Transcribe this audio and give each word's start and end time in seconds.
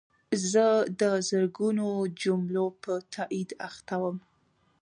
زه 0.51 0.65
د 0.99 1.01
زرګونو 1.29 1.87
جملو 2.21 2.65
په 2.83 2.93
تایید 3.13 3.49
اخته 3.67 3.95
وم. 4.01 4.17